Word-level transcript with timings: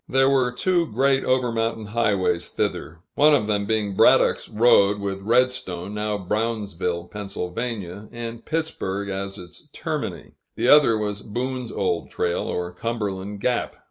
There 0.09 0.31
were 0.31 0.51
two 0.51 0.87
great 0.87 1.23
over 1.23 1.51
mountain 1.51 1.85
highways 1.85 2.49
thither, 2.49 3.01
one 3.13 3.35
of 3.35 3.45
them 3.45 3.67
being 3.67 3.93
Braddock's 3.95 4.49
Road, 4.49 4.99
with 4.99 5.21
Redstone 5.21 5.93
(now 5.93 6.17
Brownsville, 6.17 7.03
Pa.) 7.05 7.19
and 8.11 8.43
Pittsburg 8.43 9.09
as 9.09 9.37
its 9.37 9.69
termini; 9.71 10.31
the 10.55 10.69
other 10.69 10.97
was 10.97 11.21
Boone's 11.21 11.71
old 11.71 12.09
trail, 12.09 12.47
or 12.47 12.71
Cumberland 12.73 13.41
Gap. 13.41 13.75